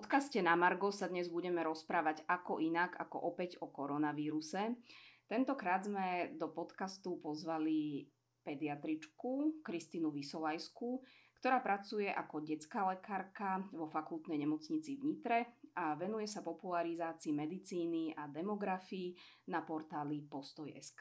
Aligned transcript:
podcaste 0.00 0.40
na 0.40 0.56
Margo 0.56 0.88
sa 0.88 1.12
dnes 1.12 1.28
budeme 1.28 1.60
rozprávať 1.60 2.24
ako 2.24 2.56
inak, 2.56 2.96
ako 2.96 3.20
opäť 3.20 3.60
o 3.60 3.68
koronavíruse. 3.68 4.80
Tentokrát 5.28 5.84
sme 5.84 6.32
do 6.40 6.48
podcastu 6.48 7.20
pozvali 7.20 8.08
pediatričku 8.40 9.60
Kristínu 9.60 10.08
Vysolajskú, 10.08 11.04
ktorá 11.36 11.60
pracuje 11.60 12.08
ako 12.08 12.40
detská 12.40 12.88
lekárka 12.88 13.60
vo 13.76 13.92
fakultnej 13.92 14.40
nemocnici 14.40 14.96
v 14.96 15.04
Nitre 15.04 15.60
a 15.76 15.92
venuje 16.00 16.24
sa 16.24 16.40
popularizácii 16.40 17.36
medicíny 17.36 18.16
a 18.16 18.24
demografii 18.24 19.12
na 19.52 19.60
portáli 19.60 20.24
Postoj.sk. 20.24 21.00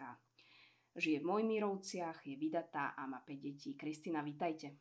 Žije 0.99 1.23
v 1.23 1.29
Mojmírovciach, 1.39 2.27
je 2.27 2.35
vydatá 2.35 2.99
a 2.99 3.07
má 3.07 3.23
5 3.23 3.31
detí. 3.39 3.79
Kristina, 3.79 4.19
vítajte. 4.19 4.75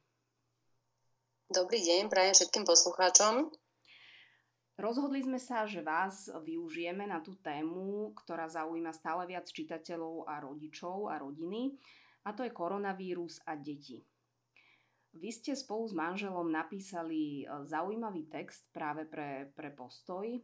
Dobrý 1.46 1.78
deň, 1.78 2.10
prajem 2.10 2.34
všetkým 2.34 2.66
poslucháčom. 2.66 3.67
Rozhodli 4.78 5.26
sme 5.26 5.42
sa, 5.42 5.66
že 5.66 5.82
vás 5.82 6.30
využijeme 6.30 7.02
na 7.02 7.18
tú 7.18 7.34
tému, 7.42 8.14
ktorá 8.14 8.46
zaujíma 8.46 8.94
stále 8.94 9.26
viac 9.26 9.50
čitateľov 9.50 10.30
a 10.30 10.38
rodičov 10.38 11.10
a 11.10 11.18
rodiny, 11.18 11.74
a 12.22 12.30
to 12.30 12.46
je 12.46 12.54
koronavírus 12.54 13.42
a 13.42 13.58
deti. 13.58 14.06
Vy 15.18 15.34
ste 15.34 15.58
spolu 15.58 15.82
s 15.90 15.94
manželom 15.98 16.46
napísali 16.46 17.42
e, 17.42 17.44
zaujímavý 17.66 18.30
text 18.30 18.70
práve 18.70 19.02
pre, 19.02 19.50
pre 19.50 19.74
postoj, 19.74 20.30
e, 20.30 20.42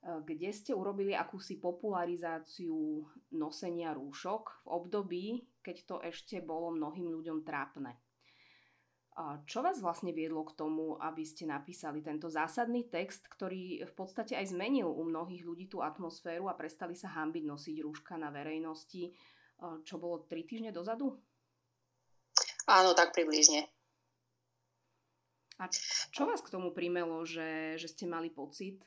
kde 0.00 0.48
ste 0.48 0.72
urobili 0.72 1.12
akúsi 1.12 1.60
popularizáciu 1.60 3.04
nosenia 3.36 3.92
rúšok 3.92 4.64
v 4.64 4.66
období, 4.72 5.24
keď 5.60 5.76
to 5.84 5.96
ešte 6.00 6.40
bolo 6.40 6.72
mnohým 6.72 7.12
ľuďom 7.12 7.44
trápne. 7.44 7.92
Čo 9.46 9.62
vás 9.62 9.78
vlastne 9.78 10.10
viedlo 10.10 10.42
k 10.42 10.58
tomu, 10.58 10.98
aby 10.98 11.22
ste 11.22 11.46
napísali 11.46 12.02
tento 12.02 12.26
zásadný 12.26 12.90
text, 12.90 13.30
ktorý 13.30 13.86
v 13.86 13.94
podstate 13.94 14.34
aj 14.34 14.50
zmenil 14.50 14.90
u 14.90 15.06
mnohých 15.06 15.46
ľudí 15.46 15.70
tú 15.70 15.86
atmosféru 15.86 16.50
a 16.50 16.58
prestali 16.58 16.98
sa 16.98 17.14
hambiť 17.14 17.46
nosiť 17.46 17.76
rúška 17.78 18.18
na 18.18 18.34
verejnosti, 18.34 19.14
čo 19.86 19.94
bolo 20.02 20.26
tri 20.26 20.42
týždne 20.42 20.74
dozadu? 20.74 21.14
Áno, 22.66 22.90
tak 22.98 23.14
približne. 23.14 23.70
A 25.62 25.70
čo 26.10 26.26
vás 26.26 26.42
k 26.42 26.50
tomu 26.50 26.74
primelo, 26.74 27.22
že, 27.22 27.78
že 27.78 27.86
ste 27.86 28.10
mali 28.10 28.34
pocit, 28.34 28.82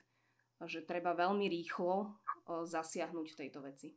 že 0.60 0.84
treba 0.84 1.16
veľmi 1.16 1.48
rýchlo 1.48 2.20
zasiahnuť 2.68 3.28
v 3.32 3.40
tejto 3.40 3.64
veci? 3.64 3.96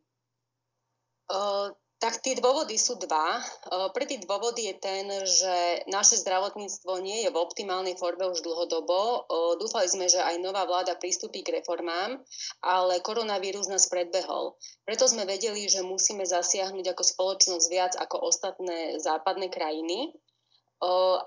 Uh 1.27 1.75
tak 2.01 2.25
tie 2.25 2.33
dôvody 2.33 2.81
sú 2.81 2.97
dva. 2.97 3.45
Prvý 3.93 4.17
dôvod 4.25 4.57
je 4.57 4.73
ten, 4.81 5.05
že 5.29 5.85
naše 5.85 6.17
zdravotníctvo 6.25 6.97
nie 7.05 7.29
je 7.29 7.31
v 7.31 7.37
optimálnej 7.37 7.93
forme 8.01 8.25
už 8.25 8.41
dlhodobo. 8.41 9.29
Dúfali 9.61 9.85
sme, 9.85 10.09
že 10.09 10.17
aj 10.17 10.41
nová 10.41 10.65
vláda 10.65 10.97
pristúpi 10.97 11.45
k 11.45 11.61
reformám, 11.61 12.17
ale 12.65 13.05
koronavírus 13.05 13.69
nás 13.69 13.85
predbehol. 13.93 14.57
Preto 14.89 15.05
sme 15.13 15.29
vedeli, 15.29 15.69
že 15.69 15.85
musíme 15.85 16.25
zasiahnuť 16.25 16.97
ako 16.97 17.03
spoločnosť 17.05 17.67
viac 17.69 17.93
ako 18.01 18.17
ostatné 18.33 18.97
západné 18.97 19.53
krajiny. 19.53 20.17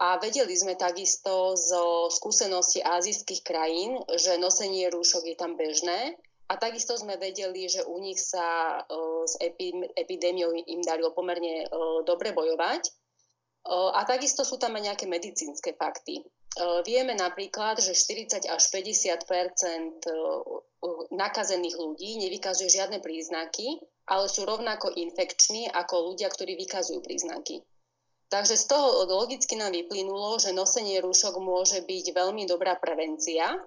A 0.01 0.17
vedeli 0.17 0.57
sme 0.57 0.73
takisto 0.73 1.53
zo 1.53 2.09
skúsenosti 2.09 2.81
azijských 2.81 3.45
krajín, 3.45 4.01
že 4.17 4.41
nosenie 4.41 4.89
rúšok 4.89 5.29
je 5.29 5.35
tam 5.37 5.53
bežné 5.53 6.17
a 6.49 6.53
takisto 6.59 6.99
sme 6.99 7.15
vedeli, 7.15 7.71
že 7.71 7.87
u 7.87 7.97
nich 8.03 8.19
sa 8.19 8.79
uh, 8.83 9.23
s 9.23 9.39
epidémiou 9.95 10.51
im 10.53 10.81
darilo 10.83 11.15
pomerne 11.15 11.65
uh, 11.67 12.03
dobre 12.03 12.35
bojovať. 12.35 12.91
Uh, 13.63 13.95
a 13.95 14.03
takisto 14.03 14.43
sú 14.43 14.59
tam 14.59 14.75
aj 14.75 14.91
nejaké 14.91 15.05
medicínske 15.07 15.75
fakty. 15.79 16.23
Vieme 16.85 17.17
napríklad, 17.17 17.81
že 17.81 17.97
40 17.97 18.45
až 18.45 18.63
50% 18.69 20.05
nakazených 21.09 21.75
ľudí 21.81 22.21
nevykazuje 22.21 22.69
žiadne 22.69 23.01
príznaky, 23.01 23.81
ale 24.05 24.29
sú 24.29 24.45
rovnako 24.45 24.93
infekční 24.93 25.65
ako 25.73 26.13
ľudia, 26.13 26.29
ktorí 26.29 26.53
vykazujú 26.53 27.01
príznaky. 27.01 27.65
Takže 28.29 28.53
z 28.53 28.65
toho 28.69 29.05
logicky 29.09 29.57
nám 29.57 29.73
vyplynulo, 29.73 30.41
že 30.41 30.53
nosenie 30.53 31.01
rúšok 31.01 31.37
môže 31.37 31.81
byť 31.85 32.05
veľmi 32.17 32.49
dobrá 32.49 32.77
prevencia 32.77 33.57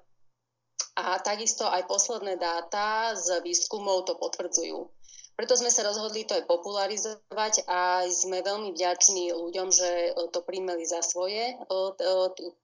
a 0.96 1.20
takisto 1.20 1.68
aj 1.68 1.84
posledné 1.84 2.40
dáta 2.40 3.12
z 3.12 3.44
výskumov 3.44 4.08
to 4.08 4.16
potvrdzujú. 4.16 4.88
Preto 5.36 5.52
sme 5.52 5.68
sa 5.68 5.84
rozhodli 5.84 6.24
to 6.24 6.32
aj 6.32 6.48
popularizovať 6.48 7.68
a 7.68 8.08
sme 8.08 8.40
veľmi 8.40 8.72
vďační 8.72 9.36
ľuďom, 9.36 9.68
že 9.68 10.16
to 10.32 10.40
príjmeli 10.40 10.88
za 10.88 11.04
svoje, 11.04 11.60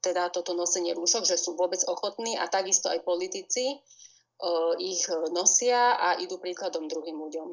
teda 0.01 0.33
toto 0.33 0.57
nosenie 0.57 0.97
rúšok, 0.97 1.29
že 1.29 1.37
sú 1.37 1.53
vôbec 1.53 1.85
ochotní 1.85 2.41
a 2.41 2.49
takisto 2.49 2.89
aj 2.89 3.05
politici 3.05 3.77
ich 4.81 5.05
nosia 5.37 6.01
a 6.01 6.17
idú 6.17 6.41
príkladom 6.41 6.89
druhým 6.89 7.21
ľuďom. 7.21 7.49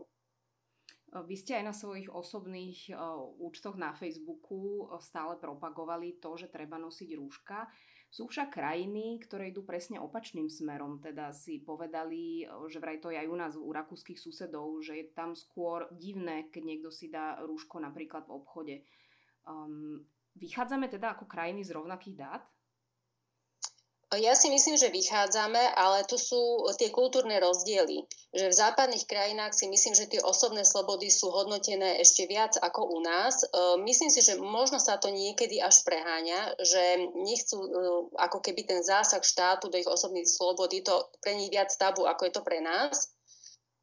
Vy 1.28 1.36
ste 1.36 1.60
aj 1.60 1.68
na 1.68 1.76
svojich 1.76 2.08
osobných 2.08 2.96
účtoch 3.44 3.76
na 3.76 3.92
Facebooku 3.92 4.88
stále 5.04 5.36
propagovali 5.36 6.24
to, 6.24 6.40
že 6.40 6.48
treba 6.48 6.80
nosiť 6.80 7.10
rúška. 7.20 7.68
Sú 8.09 8.25
však 8.25 8.58
krajiny, 8.58 9.22
ktoré 9.22 9.53
idú 9.53 9.62
presne 9.62 10.02
opačným 10.02 10.50
smerom, 10.50 10.97
teda 10.97 11.30
si 11.30 11.62
povedali, 11.62 12.42
že 12.66 12.81
vraj 12.81 12.97
to 12.97 13.14
je 13.14 13.22
aj 13.22 13.30
u 13.30 13.38
nás, 13.38 13.53
u 13.53 13.70
rakúskych 13.70 14.18
susedov, 14.18 14.81
že 14.81 14.97
je 14.97 15.06
tam 15.14 15.38
skôr 15.38 15.86
divné, 15.94 16.50
keď 16.50 16.64
niekto 16.66 16.90
si 16.90 17.14
dá 17.14 17.38
rúško 17.46 17.78
napríklad 17.78 18.25
v 18.25 18.34
obchode. 18.34 18.75
Um, 19.46 20.02
vychádzame 20.42 20.90
teda 20.90 21.14
ako 21.14 21.30
krajiny 21.30 21.62
z 21.62 21.78
rovnakých 21.78 22.18
dát? 22.18 22.44
Ja 24.09 24.34
si 24.34 24.50
myslím, 24.50 24.74
že 24.74 24.90
vychádzame, 24.90 25.78
ale 25.78 26.02
tu 26.09 26.18
sú 26.18 26.66
tie 26.81 26.90
kultúrne 26.90 27.38
rozdiely. 27.38 28.09
Že 28.34 28.46
v 28.50 28.58
západných 28.58 29.06
krajinách 29.06 29.53
si 29.53 29.70
myslím, 29.70 29.94
že 29.94 30.09
tie 30.09 30.18
osobné 30.25 30.66
slobody 30.66 31.14
sú 31.14 31.30
hodnotené 31.30 32.02
ešte 32.02 32.25
viac 32.25 32.58
ako 32.58 32.90
u 32.90 33.06
nás. 33.06 33.46
E, 33.46 33.78
myslím 33.86 34.09
si, 34.09 34.25
že 34.25 34.42
možno 34.42 34.81
sa 34.81 34.98
to 34.98 35.14
niekedy 35.14 35.62
až 35.62 35.86
preháňa, 35.86 36.58
že 36.58 37.06
nechcú 37.22 37.62
e, 37.62 37.69
ako 38.18 38.42
keby 38.42 38.66
ten 38.66 38.81
zásah 38.81 39.22
štátu 39.22 39.69
do 39.69 39.78
ich 39.78 39.86
osobných 39.86 40.25
slobod, 40.25 40.74
je 40.74 40.81
to 40.81 41.06
pre 41.22 41.38
nich 41.38 41.53
viac 41.53 41.69
tabu, 41.78 42.09
ako 42.09 42.25
je 42.25 42.34
to 42.34 42.42
pre 42.42 42.66
nás. 42.66 43.14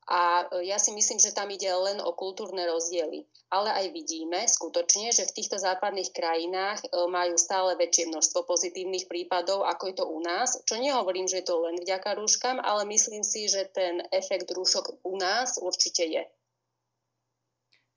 A 0.06 0.46
e, 0.46 0.70
ja 0.70 0.78
si 0.78 0.94
myslím, 0.94 1.18
že 1.18 1.34
tam 1.34 1.50
ide 1.50 1.66
len 1.66 1.98
o 1.98 2.14
kultúrne 2.14 2.62
rozdiely. 2.70 3.26
Ale 3.50 3.74
aj 3.74 3.86
vidíme 3.90 4.46
skutočne, 4.46 5.10
že 5.10 5.26
v 5.26 5.34
týchto 5.34 5.58
západných 5.58 6.14
krajinách 6.14 6.86
e, 6.86 6.88
majú 7.10 7.34
stále 7.34 7.74
väčšie 7.74 8.14
množstvo 8.14 8.46
pozitívnych 8.46 9.10
prípadov, 9.10 9.66
ako 9.66 9.82
je 9.90 9.94
to 9.98 10.06
u 10.06 10.18
nás. 10.22 10.62
Čo 10.62 10.78
nehovorím, 10.78 11.26
že 11.26 11.42
je 11.42 11.46
to 11.50 11.58
len 11.58 11.74
vďaka 11.82 12.14
rúškam, 12.14 12.62
ale 12.62 12.86
myslím 12.86 13.26
si, 13.26 13.50
že 13.50 13.66
ten 13.66 14.06
efekt 14.14 14.46
rúšok 14.54 15.02
u 15.02 15.14
nás 15.18 15.58
určite 15.58 16.06
je. 16.06 16.22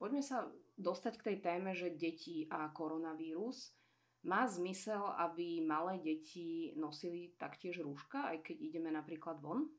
Poďme 0.01 0.25
sa 0.25 0.49
dostať 0.79 1.13
k 1.19 1.25
tej 1.29 1.37
téme, 1.45 1.77
že 1.77 1.93
deti 1.93 2.49
a 2.49 2.71
koronavírus. 2.73 3.75
Má 4.25 4.49
zmysel, 4.49 4.99
aby 5.15 5.61
malé 5.61 6.01
deti 6.01 6.73
nosili 6.75 7.37
taktiež 7.37 7.85
rúška, 7.85 8.33
aj 8.33 8.43
keď 8.43 8.55
ideme 8.59 8.89
napríklad 8.91 9.37
von? 9.39 9.69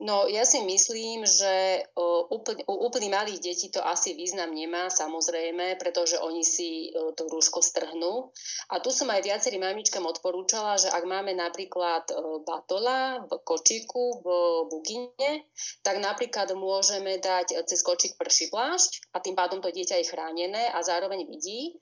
No 0.00 0.24
ja 0.32 0.48
si 0.48 0.64
myslím, 0.64 1.28
že 1.28 1.84
úplne, 2.32 2.64
u 2.64 2.88
úplne 2.88 3.12
malých 3.12 3.44
detí 3.44 3.68
to 3.68 3.84
asi 3.84 4.16
význam 4.16 4.48
nemá, 4.48 4.88
samozrejme, 4.88 5.76
pretože 5.76 6.16
oni 6.16 6.40
si 6.40 6.88
to 7.20 7.28
rúško 7.28 7.60
strhnú. 7.60 8.32
A 8.72 8.80
tu 8.80 8.88
som 8.96 9.12
aj 9.12 9.20
viacerým 9.20 9.60
mamičkám 9.60 10.00
odporúčala, 10.08 10.80
že 10.80 10.88
ak 10.88 11.04
máme 11.04 11.36
napríklad 11.36 12.08
batola 12.48 13.28
v 13.28 13.44
kočiku, 13.44 14.24
v 14.24 14.26
bugine, 14.72 15.44
tak 15.84 16.00
napríklad 16.00 16.48
môžeme 16.56 17.20
dať 17.20 17.60
cez 17.68 17.84
kočík 17.84 18.16
prší 18.16 18.48
plášť 18.48 19.12
a 19.12 19.20
tým 19.20 19.36
pádom 19.36 19.60
to 19.60 19.68
dieťa 19.68 20.00
je 20.00 20.08
chránené 20.08 20.72
a 20.72 20.80
zároveň 20.80 21.28
vidí. 21.28 21.76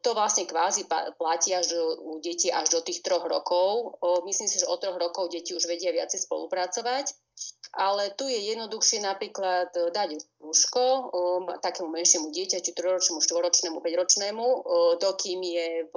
To 0.00 0.10
vlastne 0.16 0.48
kvázi 0.48 0.88
platí 1.20 1.52
až 1.52 1.76
do, 1.76 1.80
u 2.00 2.12
detí 2.16 2.48
až 2.48 2.72
do 2.72 2.80
tých 2.80 3.04
troch 3.04 3.28
rokov. 3.28 4.00
Myslím 4.24 4.48
si, 4.48 4.56
že 4.56 4.64
od 4.64 4.80
troch 4.80 4.96
rokov 4.96 5.28
deti 5.28 5.52
už 5.52 5.68
vedia 5.68 5.92
viacej 5.92 6.24
spolupracovať 6.24 7.12
ale 7.74 8.14
tu 8.14 8.30
je 8.30 8.38
jednoduchšie 8.54 9.02
napríklad 9.02 9.74
e, 9.74 9.90
dať 9.90 10.22
rúško 10.38 10.84
um, 11.10 11.44
takému 11.58 11.90
menšiemu 11.90 12.30
dieťaťu, 12.30 12.76
trojročnému, 12.76 13.18
štvoročnému, 13.18 13.78
päťročnému, 13.82 14.44
um, 14.44 14.62
dokým 15.00 15.40
je 15.42 15.88
v 15.88 15.94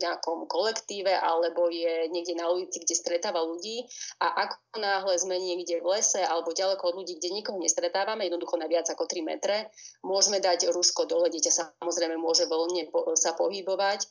nejakom 0.00 0.48
kolektíve 0.48 1.12
alebo 1.12 1.68
je 1.68 2.08
niekde 2.08 2.36
na 2.36 2.48
ulici, 2.48 2.80
kde 2.80 2.94
stretáva 2.96 3.42
ľudí 3.44 3.84
a 4.22 4.48
ako 4.48 4.80
náhle 4.80 5.14
sme 5.18 5.36
niekde 5.36 5.80
v 5.80 5.86
lese 5.96 6.20
alebo 6.20 6.56
ďaleko 6.56 6.82
od 6.92 6.96
ľudí, 7.04 7.16
kde 7.20 7.32
nikoho 7.32 7.58
nestretávame, 7.60 8.28
jednoducho 8.28 8.56
na 8.56 8.68
viac 8.70 8.88
ako 8.88 9.08
3 9.08 9.24
metre, 9.24 9.68
môžeme 10.04 10.40
dať 10.40 10.72
rúško 10.72 11.04
dole, 11.08 11.28
dieťa 11.28 11.52
samozrejme 11.80 12.16
môže 12.16 12.48
voľne 12.48 12.88
sa 13.16 13.36
pohybovať. 13.36 14.04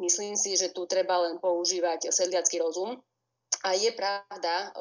Myslím 0.00 0.40
si, 0.40 0.56
že 0.56 0.72
tu 0.72 0.88
treba 0.88 1.20
len 1.28 1.36
používať 1.36 2.08
sedliacký 2.08 2.64
rozum, 2.64 2.96
a 3.62 3.76
je 3.76 3.92
pravda, 3.92 4.72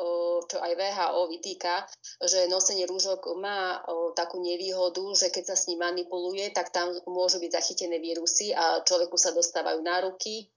čo 0.48 0.58
aj 0.58 0.74
VHO 0.74 1.30
vytýka, 1.30 1.86
že 2.24 2.48
nosenie 2.48 2.88
rúžok 2.88 3.36
má 3.38 3.84
takú 4.18 4.40
nevýhodu, 4.42 5.04
že 5.14 5.30
keď 5.30 5.54
sa 5.54 5.56
s 5.60 5.68
ním 5.68 5.84
manipuluje, 5.84 6.50
tak 6.56 6.74
tam 6.74 6.90
môžu 7.06 7.38
byť 7.44 7.52
zachytené 7.52 8.00
vírusy 8.00 8.56
a 8.56 8.82
človeku 8.82 9.20
sa 9.20 9.36
dostávajú 9.36 9.80
na 9.84 10.02
ruky, 10.02 10.50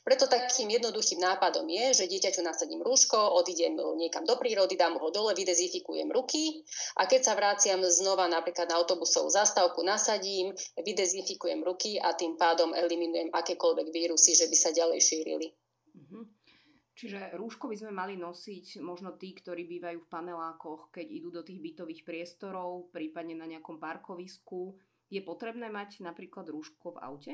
preto 0.00 0.24
takým 0.24 0.72
jednoduchým 0.72 1.20
nápadom 1.20 1.68
je, 1.68 2.00
že 2.00 2.08
dieťaťu 2.08 2.40
nasadím 2.40 2.80
rúško, 2.80 3.36
odídem 3.36 3.76
niekam 4.00 4.24
do 4.24 4.40
prírody, 4.40 4.80
dám 4.80 4.96
ho 4.96 5.08
dole, 5.12 5.36
vydezifikujem 5.36 6.08
ruky 6.08 6.64
a 6.96 7.04
keď 7.04 7.20
sa 7.20 7.36
vráciam 7.36 7.84
znova 7.84 8.24
napríklad 8.32 8.72
na 8.72 8.80
autobusovú 8.80 9.28
zastávku, 9.28 9.84
nasadím, 9.84 10.56
vydezifikujem 10.80 11.60
ruky 11.60 12.00
a 12.00 12.16
tým 12.16 12.40
pádom 12.40 12.72
eliminujem 12.72 13.28
akékoľvek 13.28 13.92
vírusy, 13.92 14.32
že 14.32 14.48
by 14.48 14.56
sa 14.56 14.70
ďalej 14.72 15.00
šírili. 15.04 15.48
Uh-huh. 15.92 16.24
Čiže 16.96 17.36
rúško 17.36 17.68
by 17.68 17.76
sme 17.76 17.92
mali 17.92 18.16
nosiť 18.16 18.80
možno 18.80 19.14
tí, 19.20 19.36
ktorí 19.36 19.68
bývajú 19.68 20.02
v 20.02 20.10
panelákoch, 20.10 20.90
keď 20.90 21.06
idú 21.12 21.28
do 21.30 21.44
tých 21.44 21.60
bytových 21.60 22.02
priestorov, 22.08 22.90
prípadne 22.90 23.36
na 23.36 23.46
nejakom 23.46 23.76
parkovisku. 23.76 24.74
Je 25.12 25.20
potrebné 25.20 25.68
mať 25.68 26.02
napríklad 26.02 26.48
rúško 26.50 26.96
v 26.96 27.00
aute? 27.04 27.32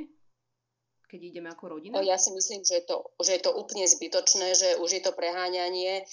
Keď 1.09 1.21
ideme 1.35 1.49
ako 1.53 1.79
rodina? 1.79 2.01
Ja 2.03 2.19
si 2.19 2.33
myslím, 2.33 2.65
že 2.65 2.83
je 2.83 2.85
to, 2.85 3.05
že 3.21 3.39
je 3.39 3.43
to 3.45 3.53
úplne 3.55 3.85
zbytočné, 3.87 4.55
že 4.57 4.69
už 4.81 4.91
je 4.99 5.03
to 5.05 5.13
preháňanie. 5.13 6.05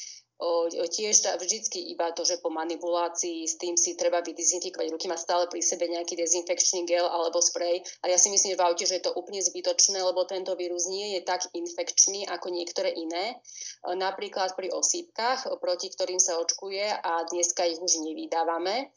O, 0.41 0.65
tiež 0.73 1.21
vždycky 1.37 1.93
iba 1.93 2.09
to, 2.17 2.25
že 2.25 2.41
po 2.41 2.49
manipulácii 2.49 3.45
s 3.45 3.61
tým 3.61 3.77
si 3.77 3.93
treba 3.93 4.25
vydezinfikovať 4.25 4.89
ruky, 4.89 5.05
má 5.05 5.13
stále 5.13 5.45
pri 5.45 5.61
sebe 5.61 5.85
nejaký 5.85 6.17
dezinfekčný 6.17 6.89
gel 6.89 7.05
alebo 7.05 7.37
sprej. 7.37 7.85
A 8.01 8.09
ja 8.09 8.17
si 8.17 8.33
myslím, 8.33 8.57
že 8.57 8.57
v 8.57 8.65
aute, 8.65 8.85
že 8.89 8.97
je 8.97 9.05
to 9.05 9.13
úplne 9.13 9.37
zbytočné, 9.37 10.01
lebo 10.01 10.25
tento 10.25 10.57
vírus 10.57 10.89
nie 10.89 11.13
je 11.13 11.21
tak 11.21 11.45
infekčný 11.53 12.25
ako 12.25 12.49
niektoré 12.57 12.89
iné. 12.89 13.37
Napríklad 13.85 14.57
pri 14.57 14.73
osýpkach, 14.73 15.45
proti 15.61 15.93
ktorým 15.93 16.17
sa 16.17 16.41
očkuje 16.41 16.89
a 16.89 17.21
dneska 17.29 17.69
ich 17.69 17.77
už 17.77 18.01
nevydávame 18.01 18.89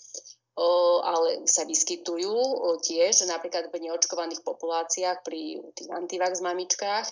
ale 1.02 1.46
sa 1.50 1.66
vyskytujú 1.66 2.62
tiež 2.78 3.26
napríklad 3.26 3.74
v 3.74 3.90
neočkovaných 3.90 4.46
populáciách 4.46 5.26
pri 5.26 5.60
tých 5.74 5.90
antivax 5.90 6.38
mamičkách, 6.38 7.06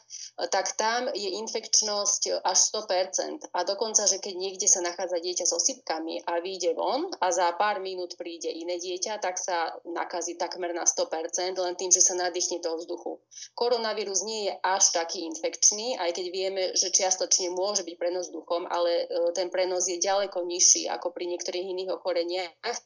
tak 0.50 0.79
tam 0.79 1.11
je 1.11 1.39
infekčnosť 1.43 2.43
až 2.47 2.59
100%. 2.75 3.50
A 3.50 3.67
dokonca, 3.67 4.06
že 4.06 4.23
keď 4.23 4.35
niekde 4.39 4.69
sa 4.71 4.79
nachádza 4.81 5.19
dieťa 5.19 5.44
s 5.47 5.53
osypkami 5.53 6.23
a 6.23 6.39
vyjde 6.39 6.79
von 6.79 7.11
a 7.19 7.35
za 7.35 7.50
pár 7.59 7.83
minút 7.83 8.15
príde 8.15 8.50
iné 8.50 8.79
dieťa, 8.79 9.19
tak 9.19 9.37
sa 9.39 9.75
nakazí 9.87 10.39
takmer 10.39 10.71
na 10.71 10.87
100%, 10.87 11.59
len 11.59 11.75
tým, 11.75 11.91
že 11.91 12.00
sa 12.00 12.15
nadýchne 12.15 12.62
toho 12.62 12.79
vzduchu. 12.79 13.19
Koronavírus 13.59 14.23
nie 14.23 14.49
je 14.49 14.53
až 14.62 14.94
taký 14.94 15.27
infekčný, 15.27 15.99
aj 15.99 16.15
keď 16.15 16.27
vieme, 16.31 16.62
že 16.79 16.94
čiastočne 16.94 17.50
môže 17.50 17.83
byť 17.83 17.97
prenos 17.99 18.31
vzduchom, 18.31 18.71
ale 18.71 19.06
e, 19.11 19.35
ten 19.35 19.50
prenos 19.50 19.91
je 19.91 19.99
ďaleko 19.99 20.47
nižší 20.47 20.87
ako 20.87 21.11
pri 21.11 21.27
niektorých 21.27 21.67
iných 21.67 21.91
ochoreniach 21.99 22.79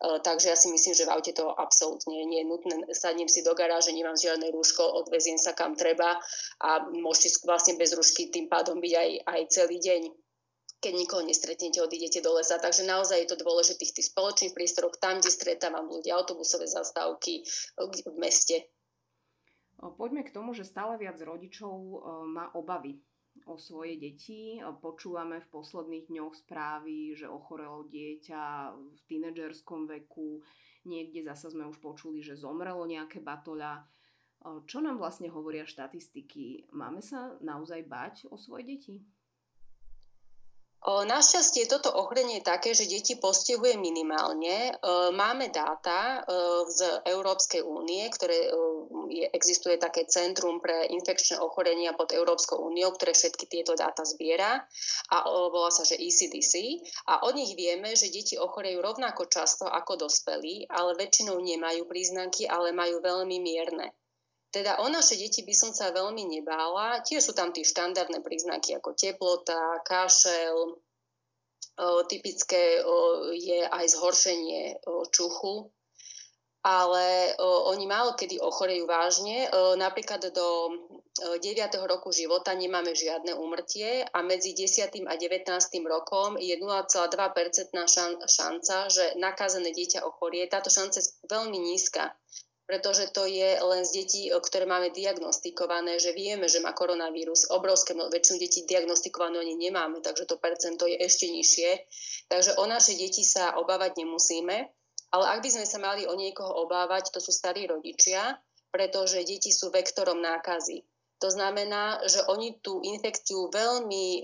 takže 0.01 0.49
ja 0.49 0.57
si 0.57 0.73
myslím, 0.73 0.97
že 0.97 1.05
v 1.05 1.13
aute 1.13 1.31
to 1.33 1.53
absolútne 1.53 2.17
nie 2.25 2.41
je 2.41 2.49
nutné. 2.49 2.75
Sadnem 2.97 3.29
si 3.29 3.45
do 3.45 3.53
garáže, 3.53 3.93
nemám 3.93 4.17
žiadne 4.17 4.49
rúško, 4.49 4.81
odveziem 4.81 5.37
sa 5.37 5.53
kam 5.53 5.77
treba 5.77 6.17
a 6.57 6.69
môžete 6.89 7.45
vlastne 7.45 7.77
bez 7.77 7.93
rúšky 7.93 8.33
tým 8.33 8.49
pádom 8.49 8.81
byť 8.81 8.93
aj, 8.97 9.09
aj 9.29 9.41
celý 9.53 9.77
deň 9.77 10.01
keď 10.81 10.93
nikoho 10.97 11.21
nestretnete, 11.21 11.77
odídete 11.77 12.25
do 12.25 12.33
lesa. 12.33 12.57
Takže 12.57 12.89
naozaj 12.89 13.21
je 13.21 13.29
to 13.29 13.37
dôležité 13.37 13.85
v 13.85 13.95
tých 14.01 14.09
spoločných 14.09 14.57
priestoroch, 14.57 14.97
tam, 14.97 15.21
kde 15.21 15.29
stretávam 15.29 15.85
ľudia, 15.85 16.17
autobusové 16.17 16.65
zastávky 16.65 17.45
e, 17.45 18.01
v 18.01 18.17
meste. 18.17 18.65
Poďme 19.77 20.25
k 20.25 20.33
tomu, 20.33 20.57
že 20.57 20.65
stále 20.65 20.97
viac 20.97 21.21
rodičov 21.21 21.69
e, 21.69 21.97
má 22.33 22.49
obavy 22.57 22.97
o 23.45 23.55
svoje 23.55 23.97
deti. 23.97 24.59
Počúvame 24.61 25.41
v 25.41 25.51
posledných 25.51 26.09
dňoch 26.11 26.33
správy, 26.45 27.15
že 27.15 27.29
ochorelo 27.29 27.87
dieťa 27.87 28.73
v 28.75 28.99
tínedžerskom 29.07 29.87
veku. 29.89 30.41
Niekde 30.85 31.21
zasa 31.25 31.53
sme 31.53 31.69
už 31.69 31.77
počuli, 31.77 32.25
že 32.25 32.33
zomrelo 32.33 32.83
nejaké 32.89 33.21
batoľa. 33.21 33.85
Čo 34.41 34.81
nám 34.81 34.97
vlastne 34.97 35.29
hovoria 35.29 35.69
štatistiky? 35.69 36.73
Máme 36.73 37.05
sa 37.05 37.37
naozaj 37.45 37.85
bať 37.85 38.15
o 38.33 38.41
svoje 38.41 38.65
deti? 38.65 38.95
Našťastie 40.81 41.69
toto 41.69 41.93
ochorenie 41.93 42.41
je 42.41 42.49
také, 42.49 42.73
že 42.73 42.89
deti 42.89 43.13
postihuje 43.13 43.77
minimálne. 43.77 44.73
Máme 45.13 45.53
dáta 45.53 46.25
z 46.65 47.05
Európskej 47.05 47.61
únie, 47.61 48.09
ktoré 48.09 48.49
je, 49.13 49.29
existuje 49.29 49.77
také 49.77 50.09
centrum 50.09 50.57
pre 50.57 50.89
infekčné 50.89 51.37
ochorenia 51.37 51.93
pod 51.93 52.09
Európskou 52.09 52.65
úniou, 52.65 52.97
ktoré 52.97 53.13
všetky 53.13 53.45
tieto 53.45 53.77
dáta 53.77 54.01
zbiera 54.01 54.65
a 55.13 55.29
volá 55.29 55.69
sa, 55.69 55.85
že 55.85 56.01
ECDC. 56.01 56.81
A 57.13 57.29
od 57.29 57.37
nich 57.37 57.53
vieme, 57.53 57.93
že 57.93 58.09
deti 58.09 58.41
ochorejú 58.41 58.81
rovnako 58.81 59.29
často 59.29 59.69
ako 59.69 60.09
dospelí, 60.09 60.65
ale 60.65 60.97
väčšinou 60.97 61.37
nemajú 61.37 61.85
príznaky, 61.85 62.49
ale 62.49 62.73
majú 62.73 63.05
veľmi 63.05 63.37
mierne. 63.37 63.93
Teda 64.51 64.83
o 64.83 64.91
naše 64.91 65.15
deti 65.15 65.47
by 65.47 65.55
som 65.55 65.71
sa 65.71 65.95
veľmi 65.95 66.27
nebála. 66.27 66.99
Tiež 67.07 67.23
sú 67.23 67.33
tam 67.33 67.55
tie 67.55 67.63
štandardné 67.63 68.19
príznaky 68.19 68.75
ako 68.75 68.91
teplota, 68.99 69.79
kašel. 69.87 70.75
Typické 72.11 72.83
je 73.39 73.63
aj 73.63 73.85
zhoršenie 73.95 74.83
čuchu, 75.09 75.71
ale 76.61 77.33
oni 77.39 77.87
málo 77.87 78.13
kedy 78.13 78.43
ochorejú 78.43 78.85
vážne. 78.85 79.47
Napríklad 79.79 80.29
do 80.35 80.47
9. 81.17 81.41
roku 81.87 82.11
života 82.11 82.51
nemáme 82.53 82.91
žiadne 82.91 83.33
úmrtie 83.33 84.03
a 84.03 84.19
medzi 84.19 84.53
10. 84.53 84.93
a 85.09 85.13
19. 85.15 85.47
rokom 85.87 86.35
je 86.37 86.53
0,2% 86.59 87.01
šanca, 88.27 88.75
že 88.91 89.05
nakazené 89.15 89.71
dieťa 89.71 90.03
ochorie. 90.05 90.45
Táto 90.51 90.67
šanca 90.69 90.99
je 90.99 91.07
veľmi 91.25 91.55
nízka 91.55 92.13
pretože 92.71 93.11
to 93.11 93.27
je 93.27 93.59
len 93.59 93.83
z 93.83 93.91
detí, 93.99 94.31
ktoré 94.31 94.63
máme 94.63 94.95
diagnostikované, 94.95 95.99
že 95.99 96.15
vieme, 96.15 96.47
že 96.47 96.63
má 96.63 96.71
koronavírus. 96.71 97.51
Obrovské 97.51 97.91
väčšinu 97.91 98.39
detí 98.39 98.63
diagnostikované 98.63 99.43
ani 99.43 99.59
nemáme, 99.59 99.99
takže 99.99 100.23
to 100.23 100.39
percento 100.39 100.87
je 100.87 100.95
ešte 100.95 101.27
nižšie. 101.27 101.69
Takže 102.31 102.55
o 102.55 102.63
naše 102.63 102.95
deti 102.95 103.27
sa 103.27 103.59
obávať 103.59 103.99
nemusíme, 103.99 104.71
ale 105.11 105.25
ak 105.35 105.43
by 105.43 105.49
sme 105.51 105.67
sa 105.67 105.83
mali 105.83 106.07
o 106.07 106.15
niekoho 106.15 106.63
obávať, 106.63 107.11
to 107.11 107.19
sú 107.19 107.35
starí 107.35 107.67
rodičia, 107.67 108.39
pretože 108.71 109.19
deti 109.27 109.51
sú 109.51 109.67
vektorom 109.67 110.23
nákazy. 110.23 110.87
To 111.21 111.29
znamená, 111.29 112.01
že 112.09 112.25
oni 112.33 112.57
tú 112.65 112.81
infekciu 112.81 113.53
veľmi 113.53 114.05
e, 114.19 114.21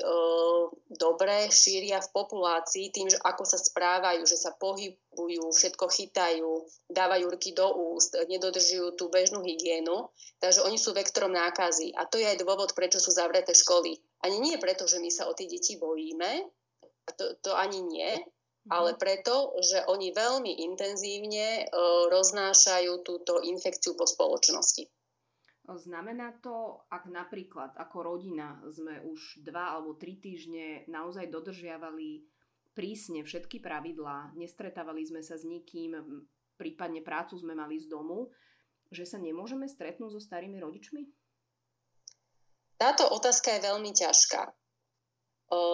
dobre 0.97 1.45
šíria 1.53 2.01
v 2.01 2.09
populácii 2.09 2.89
tým, 2.89 3.05
že 3.05 3.21
ako 3.21 3.45
sa 3.45 3.61
správajú, 3.61 4.25
že 4.25 4.33
sa 4.33 4.57
pohybujú, 4.57 5.45
všetko 5.45 5.85
chytajú, 5.93 6.65
dávajú 6.89 7.25
ruky 7.29 7.53
do 7.53 7.69
úst, 7.93 8.17
nedodržujú 8.17 8.97
tú 8.97 9.13
bežnú 9.13 9.45
hygienu. 9.45 10.09
Takže 10.41 10.65
oni 10.65 10.81
sú 10.81 10.97
vektorom 10.97 11.29
nákazy. 11.37 11.93
A 11.93 12.09
to 12.09 12.17
je 12.17 12.25
aj 12.25 12.41
dôvod, 12.41 12.73
prečo 12.73 12.97
sú 12.97 13.13
zavreté 13.13 13.53
školy. 13.53 14.01
Ani 14.25 14.41
nie 14.41 14.57
preto, 14.57 14.89
že 14.89 14.97
my 14.97 15.13
sa 15.13 15.29
o 15.29 15.37
tie 15.37 15.45
deti 15.45 15.77
bojíme, 15.77 16.49
to, 17.13 17.37
to 17.45 17.53
ani 17.53 17.85
nie, 17.85 18.09
mhm. 18.09 18.73
ale 18.73 18.97
preto, 18.97 19.53
že 19.61 19.85
oni 19.85 20.17
veľmi 20.17 20.65
intenzívne 20.65 21.61
e, 21.61 21.63
roznášajú 22.09 23.05
túto 23.05 23.37
infekciu 23.45 23.93
po 23.93 24.09
spoločnosti. 24.09 24.96
Znamená 25.67 26.39
to, 26.39 26.79
ak 26.87 27.11
napríklad 27.11 27.75
ako 27.75 27.97
rodina 27.99 28.55
sme 28.71 29.03
už 29.03 29.43
dva 29.43 29.75
alebo 29.75 29.99
tri 29.99 30.15
týždne 30.15 30.87
naozaj 30.87 31.27
dodržiavali 31.27 32.23
prísne 32.71 33.19
všetky 33.27 33.59
pravidlá, 33.59 34.31
nestretávali 34.39 35.03
sme 35.03 35.19
sa 35.19 35.35
s 35.35 35.43
nikým, 35.43 36.23
prípadne 36.55 37.03
prácu 37.03 37.35
sme 37.35 37.51
mali 37.51 37.83
z 37.83 37.91
domu, 37.91 38.31
že 38.95 39.03
sa 39.03 39.19
nemôžeme 39.19 39.67
stretnúť 39.67 40.15
so 40.15 40.21
starými 40.23 40.55
rodičmi? 40.63 41.03
Táto 42.79 43.03
otázka 43.11 43.59
je 43.59 43.65
veľmi 43.67 43.91
ťažká. 43.91 44.47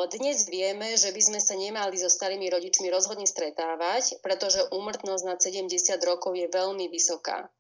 Dnes 0.10 0.50
vieme, 0.50 0.98
že 0.98 1.14
by 1.14 1.22
sme 1.22 1.40
sa 1.42 1.54
nemali 1.54 2.02
so 2.02 2.10
starými 2.10 2.50
rodičmi 2.50 2.90
rozhodne 2.90 3.30
stretávať, 3.30 4.26
pretože 4.26 4.70
úmrtnosť 4.74 5.24
nad 5.26 5.38
70 5.38 5.70
rokov 6.02 6.34
je 6.34 6.50
veľmi 6.50 6.90
vysoká. 6.90 7.54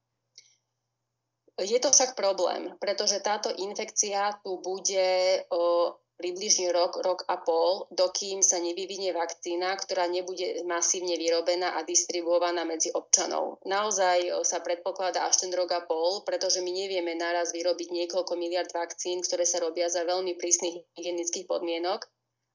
Je 1.61 1.77
to 1.77 1.93
však 1.93 2.17
problém, 2.17 2.73
pretože 2.81 3.21
táto 3.21 3.53
infekcia 3.53 4.41
tu 4.41 4.57
bude 4.57 5.45
o, 5.53 5.93
približne 6.17 6.73
rok, 6.73 6.97
rok 7.05 7.29
a 7.29 7.37
pol, 7.37 7.85
dokým 7.93 8.41
sa 8.41 8.57
nevyvinie 8.57 9.13
vakcína, 9.13 9.77
ktorá 9.77 10.09
nebude 10.09 10.65
masívne 10.65 11.13
vyrobená 11.13 11.77
a 11.77 11.85
distribuovaná 11.85 12.65
medzi 12.65 12.89
občanov. 12.89 13.61
Naozaj 13.69 14.33
sa 14.41 14.65
predpokladá 14.65 15.29
až 15.29 15.45
ten 15.45 15.53
rok 15.53 15.69
a 15.77 15.85
pol, 15.85 16.25
pretože 16.25 16.57
my 16.57 16.73
nevieme 16.73 17.13
naraz 17.13 17.53
vyrobiť 17.53 17.91
niekoľko 17.91 18.33
miliard 18.33 18.73
vakcín, 18.73 19.21
ktoré 19.21 19.45
sa 19.45 19.61
robia 19.61 19.93
za 19.93 20.09
veľmi 20.09 20.33
prísnych 20.39 20.89
hygienických 20.97 21.45
podmienok. 21.45 22.01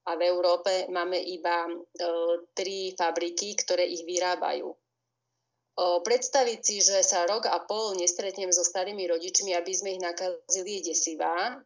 A 0.09 0.17
v 0.17 0.25
Európe 0.25 0.88
máme 0.88 1.21
iba 1.21 1.69
e, 1.69 1.73
tri 2.57 2.97
fabriky, 2.97 3.52
ktoré 3.61 3.85
ich 3.85 4.09
vyrábajú 4.09 4.73
predstaviť 5.78 6.58
si, 6.58 6.82
že 6.82 7.06
sa 7.06 7.23
rok 7.30 7.47
a 7.47 7.62
pol 7.62 7.94
nestretnem 7.94 8.50
so 8.50 8.66
starými 8.66 9.06
rodičmi, 9.06 9.54
aby 9.54 9.70
sme 9.70 9.94
ich 9.94 10.02
nakazili, 10.02 10.82
je 10.82 10.90
desivá. 10.90 11.62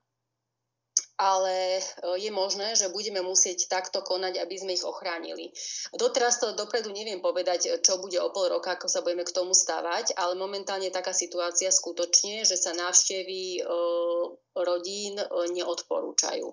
ale 1.23 1.79
je 2.19 2.31
možné, 2.35 2.75
že 2.75 2.91
budeme 2.91 3.23
musieť 3.23 3.71
takto 3.71 4.03
konať, 4.03 4.43
aby 4.43 4.55
sme 4.59 4.75
ich 4.75 4.83
ochránili. 4.83 5.55
Doteraz 5.95 6.43
to 6.43 6.59
dopredu 6.59 6.91
neviem 6.91 7.23
povedať, 7.23 7.79
čo 7.79 8.03
bude 8.03 8.19
o 8.19 8.35
pol 8.35 8.51
roka, 8.51 8.75
ako 8.75 8.91
sa 8.91 9.07
budeme 9.07 9.23
k 9.23 9.31
tomu 9.31 9.55
stávať, 9.55 10.19
ale 10.19 10.35
momentálne 10.35 10.91
je 10.91 10.99
taká 10.99 11.15
situácia 11.15 11.71
skutočne, 11.71 12.43
že 12.43 12.59
sa 12.59 12.75
návštevy 12.75 13.63
rodín 14.59 15.15
neodporúčajú. 15.55 16.51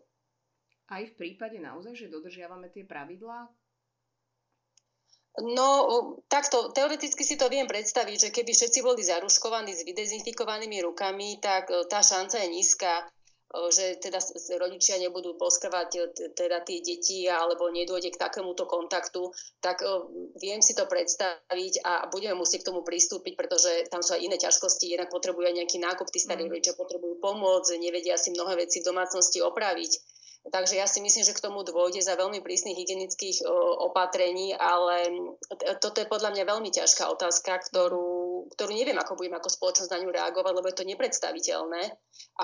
Aj 0.90 1.04
v 1.06 1.14
prípade 1.14 1.62
naozaj, 1.62 1.94
že 1.94 2.10
dodržiavame 2.10 2.70
tie 2.74 2.86
pravidlá, 2.86 3.46
No, 5.40 5.70
takto, 6.28 6.72
teoreticky 6.76 7.24
si 7.24 7.40
to 7.40 7.48
viem 7.48 7.64
predstaviť, 7.64 8.18
že 8.28 8.34
keby 8.36 8.52
všetci 8.52 8.80
boli 8.84 9.00
zaruškovaní 9.04 9.72
s 9.72 9.88
vydezinfikovanými 9.88 10.84
rukami, 10.84 11.40
tak 11.40 11.72
e, 11.72 11.88
tá 11.88 12.04
šanca 12.04 12.44
je 12.44 12.50
nízka, 12.52 12.92
e, 13.00 13.04
že 13.72 14.04
teda 14.04 14.20
rodičia 14.60 15.00
nebudú 15.00 15.40
poskrvať 15.40 15.90
e, 15.96 16.02
teda 16.36 16.60
tie 16.68 16.84
deti 16.84 17.24
alebo 17.32 17.72
nedôjde 17.72 18.12
k 18.12 18.20
takémuto 18.20 18.68
kontaktu, 18.68 19.32
tak 19.64 19.80
viem 20.44 20.60
si 20.60 20.76
to 20.76 20.84
predstaviť 20.84 21.88
a 21.88 22.12
budeme 22.12 22.36
musieť 22.36 22.68
k 22.68 22.70
tomu 22.76 22.84
pristúpiť, 22.84 23.40
pretože 23.40 23.88
tam 23.88 24.04
sú 24.04 24.20
aj 24.20 24.24
iné 24.26 24.36
ťažkosti, 24.36 24.92
jednak 24.92 25.08
potrebujú 25.08 25.48
aj 25.48 25.56
nejaký 25.56 25.80
nákup, 25.80 26.12
tí 26.12 26.20
starí 26.20 26.44
mm. 26.44 26.52
rodičia 26.52 26.76
potrebujú 26.76 27.16
pomôcť, 27.24 27.80
nevedia 27.80 28.20
si 28.20 28.36
mnohé 28.36 28.60
veci 28.60 28.84
v 28.84 28.92
domácnosti 28.92 29.40
opraviť 29.40 30.19
Takže 30.40 30.80
ja 30.80 30.88
si 30.88 31.04
myslím, 31.04 31.28
že 31.28 31.36
k 31.36 31.44
tomu 31.44 31.68
dôjde 31.68 32.00
za 32.00 32.16
veľmi 32.16 32.40
prísnych 32.40 32.74
hygienických 32.74 33.44
opatrení, 33.86 34.56
ale 34.56 35.12
toto 35.84 36.00
je 36.00 36.08
podľa 36.08 36.32
mňa 36.32 36.44
veľmi 36.48 36.72
ťažká 36.72 37.12
otázka, 37.12 37.60
ktorú, 37.70 38.48
ktorú 38.56 38.72
neviem, 38.72 38.98
ako 38.98 39.20
budeme 39.20 39.38
ako 39.38 39.52
spoločnosť 39.52 39.92
na 39.92 40.00
ňu 40.00 40.10
reagovať, 40.10 40.54
lebo 40.56 40.68
je 40.72 40.78
to 40.80 40.90
nepredstaviteľné, 40.90 41.82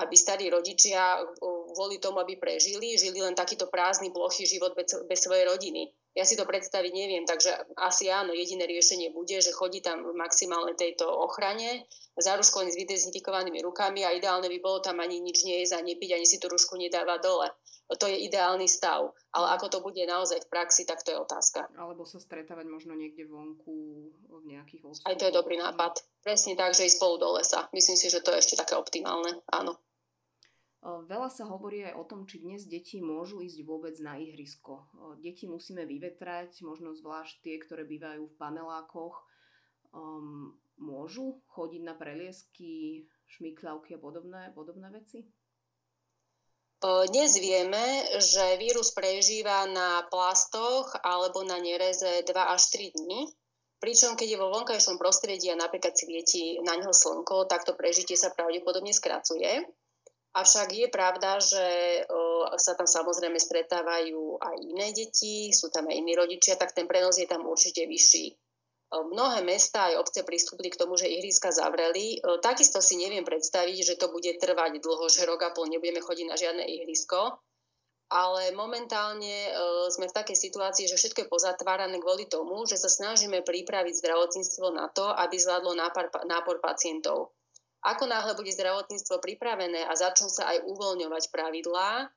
aby 0.04 0.14
starí 0.14 0.46
rodičia 0.52 1.24
kvôli 1.72 1.96
tomu, 1.98 2.20
aby 2.20 2.36
prežili, 2.36 3.00
žili 3.00 3.24
len 3.24 3.34
takýto 3.34 3.66
prázdny, 3.72 4.12
plochý 4.12 4.44
život 4.44 4.76
bez, 4.76 4.92
bez 5.08 5.18
svojej 5.24 5.48
rodiny. 5.48 5.90
Ja 6.16 6.24
si 6.24 6.32
to 6.32 6.48
predstaviť 6.48 6.92
neviem, 6.96 7.28
takže 7.28 7.76
asi 7.76 8.08
áno, 8.08 8.32
jediné 8.32 8.64
riešenie 8.64 9.12
bude, 9.12 9.36
že 9.36 9.52
chodí 9.52 9.84
tam 9.84 10.00
v 10.00 10.16
maximálnej 10.16 10.72
tejto 10.72 11.04
ochrane, 11.04 11.84
zaruškovaný 12.16 12.72
s 12.72 12.80
vydezinfikovanými 12.80 13.60
rukami 13.60 14.00
a 14.02 14.16
ideálne 14.16 14.48
by 14.48 14.58
bolo 14.64 14.80
tam 14.80 14.96
ani 15.04 15.20
nič 15.20 15.44
nejesť 15.44 15.76
a 15.76 15.84
nepiť, 15.84 16.16
ani 16.16 16.24
si 16.24 16.40
tú 16.40 16.48
rušku 16.48 16.80
nedáva 16.80 17.20
dole 17.20 17.52
to 17.94 18.10
je 18.10 18.18
ideálny 18.26 18.66
stav. 18.66 19.14
Ale 19.30 19.46
ako 19.54 19.66
to 19.70 19.78
bude 19.78 20.02
naozaj 20.02 20.42
v 20.42 20.50
praxi, 20.50 20.82
tak 20.82 21.06
to 21.06 21.14
je 21.14 21.18
otázka. 21.22 21.70
Alebo 21.78 22.02
sa 22.02 22.18
stretávať 22.18 22.66
možno 22.66 22.98
niekde 22.98 23.30
vonku 23.30 24.10
v 24.26 24.44
nejakých 24.50 24.82
odstupoch. 24.82 25.06
Aj 25.06 25.14
to 25.14 25.30
je 25.30 25.36
dobrý 25.38 25.54
nápad. 25.62 26.02
Presne 26.26 26.58
tak, 26.58 26.74
že 26.74 26.90
ísť 26.90 26.98
spolu 26.98 27.22
do 27.22 27.28
lesa. 27.38 27.70
Myslím 27.70 27.94
si, 27.94 28.10
že 28.10 28.24
to 28.26 28.34
je 28.34 28.42
ešte 28.42 28.58
také 28.58 28.74
optimálne. 28.74 29.38
Áno. 29.46 29.78
Veľa 30.86 31.26
sa 31.34 31.50
hovorí 31.50 31.82
aj 31.82 31.98
o 31.98 32.04
tom, 32.06 32.30
či 32.30 32.38
dnes 32.38 32.62
deti 32.70 33.02
môžu 33.02 33.42
ísť 33.42 33.58
vôbec 33.66 33.98
na 33.98 34.22
ihrisko. 34.22 34.86
Deti 35.18 35.50
musíme 35.50 35.82
vyvetrať, 35.82 36.62
možno 36.62 36.94
zvlášť 36.94 37.42
tie, 37.42 37.58
ktoré 37.58 37.82
bývajú 37.82 38.30
v 38.30 38.38
panelákoch. 38.38 39.18
Um, 39.90 40.54
môžu 40.78 41.42
chodiť 41.50 41.82
na 41.82 41.98
preliesky, 41.98 43.02
šmykľavky 43.26 43.98
a 43.98 44.00
podobné, 44.00 44.54
podobné 44.54 44.86
veci? 44.94 45.26
Dnes 46.86 47.34
vieme, 47.40 48.06
že 48.22 48.60
vírus 48.62 48.94
prežíva 48.94 49.66
na 49.66 50.06
plastoch 50.06 50.94
alebo 51.02 51.42
na 51.42 51.58
nereze 51.58 52.22
2 52.22 52.30
až 52.30 52.62
3 52.70 52.94
dní. 52.94 53.34
Pričom 53.82 54.14
keď 54.14 54.28
je 54.36 54.38
vo 54.38 54.54
vonkajšom 54.54 55.00
prostredí 55.00 55.50
a 55.50 55.58
napríklad 55.58 55.98
svieti 55.98 56.62
na 56.62 56.78
neho 56.78 56.94
slnko, 56.94 57.50
tak 57.50 57.66
to 57.66 57.74
prežitie 57.74 58.14
sa 58.14 58.30
pravdepodobne 58.30 58.94
skracuje. 58.94 59.66
Avšak 60.36 60.68
je 60.68 60.88
pravda, 60.92 61.40
že 61.40 61.64
sa 62.60 62.76
tam 62.76 62.84
samozrejme 62.84 63.40
stretávajú 63.40 64.36
aj 64.36 64.56
iné 64.60 64.92
deti, 64.92 65.48
sú 65.48 65.72
tam 65.72 65.88
aj 65.88 65.96
iní 65.96 66.12
rodičia, 66.12 66.60
tak 66.60 66.76
ten 66.76 66.84
prenos 66.84 67.16
je 67.16 67.24
tam 67.24 67.48
určite 67.48 67.88
vyšší. 67.88 68.36
Mnohé 68.86 69.42
mesta 69.42 69.90
aj 69.90 69.98
obce 69.98 70.22
pristúpili 70.22 70.68
k 70.68 70.78
tomu, 70.78 70.94
že 70.94 71.08
ihriska 71.08 71.50
zavreli. 71.50 72.20
Takisto 72.44 72.84
si 72.84 73.00
neviem 73.00 73.24
predstaviť, 73.24 73.78
že 73.82 73.98
to 73.98 74.12
bude 74.12 74.28
trvať 74.36 74.78
dlho, 74.78 75.08
že 75.08 75.24
rok 75.24 75.40
a 75.42 75.50
pol 75.56 75.72
nebudeme 75.72 76.04
chodiť 76.04 76.26
na 76.28 76.36
žiadne 76.36 76.68
ihrisko. 76.68 77.40
Ale 78.06 78.54
momentálne 78.54 79.50
sme 79.90 80.06
v 80.06 80.14
takej 80.14 80.38
situácii, 80.38 80.86
že 80.86 80.94
všetko 80.94 81.26
je 81.26 81.32
pozatvárané 81.32 81.98
kvôli 81.98 82.30
tomu, 82.30 82.62
že 82.62 82.78
sa 82.78 82.86
snažíme 82.86 83.42
pripraviť 83.42 83.98
zdravotníctvo 83.98 84.66
na 84.70 84.86
to, 84.94 85.10
aby 85.10 85.34
zvládlo 85.34 85.74
nápor, 85.74 86.06
nápor 86.28 86.62
pacientov. 86.62 87.34
Ako 87.86 88.10
náhle 88.10 88.34
bude 88.34 88.50
zdravotníctvo 88.50 89.22
pripravené 89.22 89.86
a 89.86 89.94
začnú 89.94 90.26
sa 90.26 90.50
aj 90.50 90.66
uvoľňovať 90.66 91.30
pravidlá, 91.30 92.10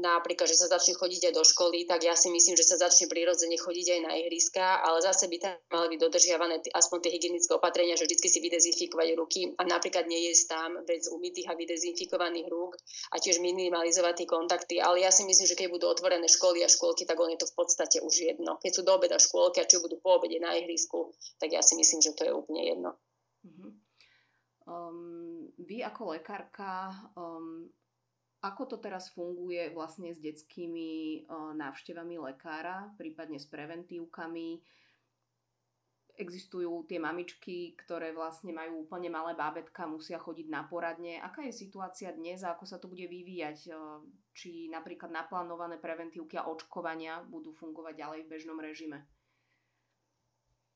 napríklad, 0.00 0.48
že 0.48 0.56
sa 0.56 0.70
začne 0.70 0.94
chodiť 0.96 1.28
aj 1.28 1.34
do 1.34 1.44
školy, 1.44 1.84
tak 1.84 2.06
ja 2.06 2.14
si 2.16 2.30
myslím, 2.30 2.56
že 2.56 2.64
sa 2.64 2.80
začne 2.80 3.10
prirodzene 3.10 3.58
chodiť 3.58 3.86
aj 3.98 4.00
na 4.06 4.12
ihriska, 4.16 4.80
ale 4.80 5.02
zase 5.02 5.28
by 5.28 5.36
tam 5.42 5.54
mali 5.68 5.96
byť 5.96 6.00
dodržiavané 6.00 6.54
aspoň 6.72 6.98
tie 7.04 7.12
hygienické 7.12 7.52
opatrenia, 7.52 7.98
že 7.98 8.06
vždy 8.06 8.28
si 8.28 8.38
vydezinfikovať 8.40 9.08
ruky 9.18 9.40
a 9.58 9.62
napríklad 9.66 10.06
nie 10.08 10.30
jesť 10.30 10.56
tam 10.56 10.70
bez 10.86 11.10
umytých 11.10 11.52
a 11.52 11.58
vydezinfikovaných 11.58 12.48
rúk 12.48 12.78
a 13.12 13.16
tiež 13.20 13.42
minimalizovať 13.42 14.24
tie 14.24 14.28
kontakty. 14.30 14.74
Ale 14.80 15.04
ja 15.04 15.10
si 15.12 15.26
myslím, 15.26 15.46
že 15.50 15.58
keď 15.58 15.68
budú 15.68 15.90
otvorené 15.90 16.30
školy 16.30 16.64
a 16.64 16.70
škôlky, 16.70 17.04
tak 17.04 17.18
on 17.20 17.34
je 17.34 17.40
to 17.42 17.50
v 17.50 17.56
podstate 17.58 17.98
už 18.00 18.14
jedno. 18.14 18.56
Keď 18.62 18.72
sú 18.72 18.82
do 18.86 18.94
obeda 18.94 19.20
škôlky 19.20 19.60
a 19.60 19.68
či 19.68 19.82
budú 19.82 20.00
po 20.00 20.22
obede 20.22 20.40
na 20.40 20.56
ihrisku, 20.56 21.12
tak 21.36 21.52
ja 21.52 21.60
si 21.60 21.76
myslím, 21.76 22.00
že 22.00 22.16
to 22.16 22.24
je 22.24 22.32
úplne 22.32 22.62
jedno. 22.62 22.90
Uh-huh. 23.44 23.85
Um, 24.66 25.46
vy 25.62 25.86
ako 25.86 26.18
lekárka 26.18 26.90
um, 27.14 27.70
ako 28.46 28.62
to 28.68 28.76
teraz 28.78 29.10
funguje 29.10 29.74
vlastne 29.74 30.14
s 30.14 30.22
detskými 30.22 31.24
návštevami 31.56 32.20
lekára, 32.20 32.94
prípadne 32.94 33.42
s 33.42 33.48
preventívkami? 33.50 34.62
Existujú 36.16 36.88
tie 36.88 36.96
mamičky, 36.96 37.76
ktoré 37.76 38.14
vlastne 38.14 38.48
majú 38.54 38.88
úplne 38.88 39.12
malé 39.12 39.36
bábetka, 39.36 39.84
musia 39.84 40.16
chodiť 40.16 40.48
na 40.48 40.64
poradne. 40.64 41.20
Aká 41.20 41.44
je 41.44 41.52
situácia 41.52 42.08
dnes 42.14 42.40
a 42.40 42.56
ako 42.56 42.64
sa 42.64 42.80
to 42.80 42.88
bude 42.88 43.04
vyvíjať? 43.04 43.68
Či 44.32 44.72
napríklad 44.72 45.12
naplánované 45.12 45.76
preventívky 45.76 46.40
a 46.40 46.48
očkovania 46.48 47.20
budú 47.26 47.52
fungovať 47.52 47.94
ďalej 48.00 48.20
v 48.24 48.30
bežnom 48.32 48.56
režime? 48.62 49.04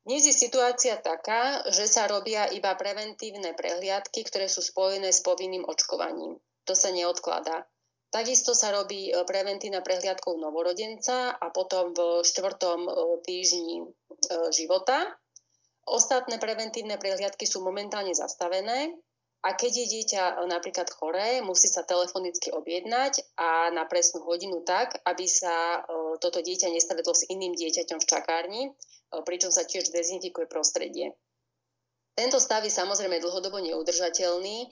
Dnes 0.01 0.25
je 0.25 0.33
situácia 0.33 0.97
taká, 0.97 1.61
že 1.69 1.85
sa 1.85 2.09
robia 2.09 2.49
iba 2.49 2.73
preventívne 2.73 3.53
prehliadky, 3.53 4.25
ktoré 4.25 4.49
sú 4.49 4.65
spojené 4.65 5.13
s 5.13 5.21
povinným 5.21 5.61
očkovaním 5.67 6.41
to 6.65 6.73
sa 6.77 6.93
neodkladá. 6.93 7.65
Takisto 8.11 8.51
sa 8.51 8.75
robí 8.75 9.07
e, 9.07 9.11
preventívna 9.23 9.79
prehliadkou 9.79 10.35
novorodenca 10.35 11.31
a 11.31 11.47
potom 11.51 11.95
v 11.95 12.23
štvrtom 12.23 12.79
e, 12.87 12.91
týždni 13.23 13.77
e, 13.83 13.85
života. 14.51 15.15
Ostatné 15.87 16.39
preventívne 16.39 16.99
prehliadky 16.99 17.47
sú 17.47 17.63
momentálne 17.63 18.15
zastavené 18.15 18.95
a 19.41 19.57
keď 19.57 19.71
je 19.83 19.87
dieťa 19.97 20.45
napríklad 20.45 20.85
choré, 20.93 21.41
musí 21.41 21.65
sa 21.65 21.81
telefonicky 21.81 22.53
objednať 22.53 23.35
a 23.41 23.73
na 23.73 23.89
presnú 23.89 24.21
hodinu 24.21 24.61
tak, 24.61 25.01
aby 25.01 25.25
sa 25.25 25.81
toto 26.21 26.45
dieťa 26.45 26.69
nestretlo 26.69 27.09
s 27.09 27.25
iným 27.25 27.57
dieťaťom 27.57 27.97
v 27.97 28.05
čakárni, 28.05 28.63
pričom 29.27 29.51
sa 29.51 29.67
tiež 29.67 29.91
dezinfikuje 29.91 30.47
prostredie. 30.47 31.11
Tento 32.11 32.43
stav 32.43 32.59
je 32.67 32.73
samozrejme 32.75 33.23
dlhodobo 33.23 33.63
neudržateľný. 33.63 34.57
E, 34.61 34.69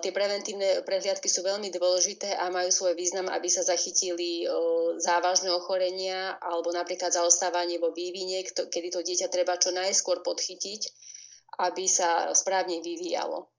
tie 0.00 0.08
preventívne 0.08 0.80
prehliadky 0.88 1.28
sú 1.28 1.44
veľmi 1.44 1.68
dôležité 1.68 2.32
a 2.32 2.48
majú 2.48 2.72
svoj 2.72 2.96
význam, 2.96 3.28
aby 3.28 3.44
sa 3.52 3.60
zachytili 3.60 4.42
e, 4.42 4.46
závažné 4.96 5.52
ochorenia 5.52 6.32
alebo 6.40 6.72
napríklad 6.72 7.12
zaostávanie 7.12 7.76
vo 7.76 7.92
vývine, 7.92 8.40
kedy 8.48 8.88
to 8.88 9.04
dieťa 9.04 9.28
treba 9.28 9.60
čo 9.60 9.68
najskôr 9.76 10.24
podchytiť, 10.24 10.80
aby 11.60 11.84
sa 11.84 12.32
správne 12.32 12.80
vyvíjalo. 12.80 13.51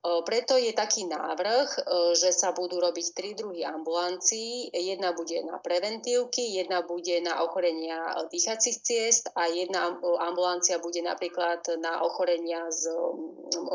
Preto 0.00 0.56
je 0.56 0.72
taký 0.72 1.04
návrh, 1.04 1.68
že 2.16 2.32
sa 2.32 2.56
budú 2.56 2.80
robiť 2.80 3.06
tri 3.12 3.36
druhy 3.36 3.68
ambulancií. 3.68 4.72
Jedna 4.72 5.12
bude 5.12 5.36
na 5.44 5.60
preventívky, 5.60 6.56
jedna 6.56 6.80
bude 6.88 7.20
na 7.20 7.44
ochorenia 7.44 8.16
dýchacích 8.32 8.80
ciest 8.80 9.28
a 9.36 9.44
jedna 9.52 10.00
ambulancia 10.24 10.80
bude 10.80 11.04
napríklad 11.04 11.68
na 11.84 12.00
ochorenia 12.00 12.64
z 12.72 12.88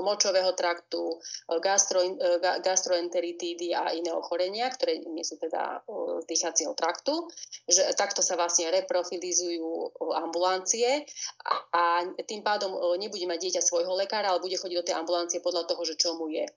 močového 0.01 0.49
traktu, 0.57 1.21
gastro, 1.61 2.01
gastroenteritídy 2.65 3.77
a 3.77 3.93
iné 3.93 4.09
ochorenia, 4.09 4.65
ktoré 4.73 5.05
nie 5.05 5.21
sú 5.21 5.37
teda 5.37 5.85
z 6.21 6.25
dýchacieho 6.25 6.73
traktu. 6.73 7.29
Že 7.69 7.93
takto 7.93 8.25
sa 8.25 8.33
vlastne 8.33 8.73
reprofilizujú 8.73 9.93
ambulancie 10.17 11.05
a 11.69 12.01
tým 12.25 12.41
pádom 12.41 12.97
nebude 12.97 13.29
mať 13.29 13.39
dieťa 13.45 13.61
svojho 13.61 13.93
lekára, 13.93 14.33
ale 14.33 14.41
bude 14.41 14.57
chodiť 14.57 14.77
do 14.81 14.87
tej 14.89 14.97
ambulancie 14.97 15.37
podľa 15.37 15.69
toho, 15.69 15.85
že 15.85 16.01
čo 16.01 16.14
tomu 16.15 16.31
je. 16.31 16.47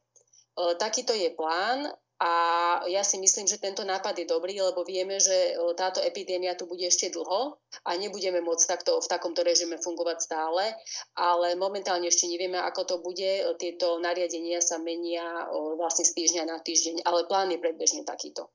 Takýto 0.78 1.10
je 1.18 1.34
plán. 1.34 1.90
A 2.18 2.82
ja 2.90 3.06
si 3.06 3.14
myslím, 3.22 3.46
že 3.46 3.62
tento 3.62 3.86
nápad 3.86 4.18
je 4.18 4.26
dobrý, 4.26 4.58
lebo 4.58 4.82
vieme, 4.82 5.22
že 5.22 5.54
táto 5.78 6.02
epidémia 6.02 6.58
tu 6.58 6.66
bude 6.66 6.82
ešte 6.82 7.14
dlho 7.14 7.54
a 7.86 7.94
nebudeme 7.94 8.42
môcť 8.42 8.66
takto 8.66 8.98
v 8.98 9.06
takomto 9.06 9.46
režime 9.46 9.78
fungovať 9.78 10.26
stále, 10.26 10.74
ale 11.14 11.54
momentálne 11.54 12.10
ešte 12.10 12.26
nevieme, 12.26 12.58
ako 12.58 12.82
to 12.90 12.96
bude. 12.98 13.54
Tieto 13.62 14.02
nariadenia 14.02 14.58
sa 14.58 14.82
menia 14.82 15.46
vlastne 15.78 16.02
z 16.02 16.18
týždňa 16.18 16.42
na 16.50 16.58
týždeň, 16.58 17.06
ale 17.06 17.22
plán 17.30 17.54
je 17.54 17.62
predbežne 17.62 18.02
takýto. 18.02 18.50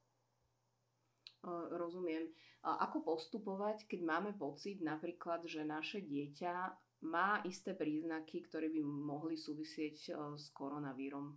Rozumiem. 1.72 2.36
Ako 2.68 3.00
postupovať, 3.08 3.88
keď 3.88 4.00
máme 4.04 4.36
pocit 4.36 4.84
napríklad, 4.84 5.48
že 5.48 5.64
naše 5.64 6.04
dieťa 6.04 6.76
má 7.04 7.44
isté 7.44 7.76
príznaky, 7.76 8.48
ktoré 8.48 8.72
by 8.72 8.82
mohli 8.84 9.36
súvisieť 9.36 10.16
s 10.40 10.50
koronavírom? 10.56 11.36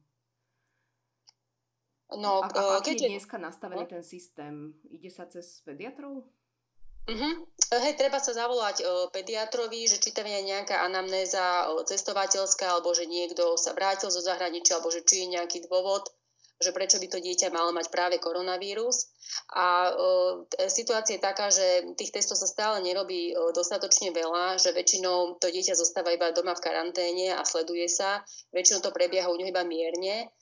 No, 2.15 2.39
a, 2.39 2.47
a 2.47 2.63
aký 2.79 2.95
je 2.95 3.11
dneska 3.11 3.35
nastavený 3.35 3.83
no? 3.83 3.93
ten 3.99 4.05
systém? 4.07 4.79
Ide 4.87 5.11
sa 5.11 5.27
cez 5.27 5.59
pediatrov? 5.67 6.23
Uh-huh. 7.07 7.35
Hej, 7.71 7.99
treba 7.99 8.19
sa 8.19 8.35
zavolať 8.35 8.83
uh, 8.83 9.07
pediatrovi, 9.15 9.87
že 9.87 10.03
či 10.03 10.11
tam 10.11 10.27
je 10.27 10.43
nejaká 10.43 10.87
anamnéza 10.87 11.71
uh, 11.71 11.83
cestovateľská, 11.87 12.67
alebo 12.67 12.95
že 12.95 13.07
niekto 13.11 13.55
sa 13.59 13.75
vrátil 13.75 14.11
zo 14.11 14.23
zahraničia, 14.23 14.79
alebo 14.79 14.91
že 14.91 15.07
či 15.07 15.27
je 15.27 15.39
nejaký 15.39 15.67
dôvod, 15.71 16.07
že 16.57 16.73
prečo 16.73 16.97
by 16.97 17.07
to 17.13 17.19
dieťa 17.21 17.53
malo 17.53 17.73
mať 17.73 17.93
práve 17.93 18.17
koronavírus. 18.17 19.13
A 19.53 19.93
uh, 19.93 20.47
situácia 20.73 21.21
je 21.21 21.27
taká, 21.27 21.53
že 21.53 21.93
tých 22.01 22.15
testov 22.15 22.41
sa 22.41 22.49
stále 22.49 22.81
nerobí 22.81 23.37
uh, 23.37 23.53
dostatočne 23.53 24.15
veľa, 24.15 24.57
že 24.57 24.73
väčšinou 24.73 25.37
to 25.37 25.53
dieťa 25.53 25.77
zostáva 25.77 26.17
iba 26.17 26.33
doma 26.33 26.57
v 26.57 26.65
karanténe 26.65 27.37
a 27.37 27.45
sleduje 27.45 27.89
sa. 27.93 28.25
Väčšinou 28.57 28.81
to 28.81 28.95
prebieha 28.95 29.29
u 29.29 29.37
ňoho 29.37 29.53
iba 29.53 29.63
mierne 29.69 30.33